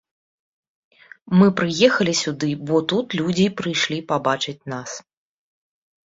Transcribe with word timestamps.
Мы 1.41 1.47
прыехалі 1.59 2.13
сюды, 2.23 2.49
бо 2.69 2.79
тут 2.93 3.07
людзі 3.19 3.45
прыйшлі 3.59 3.99
пабачыць 4.13 4.67
нас. 4.75 4.91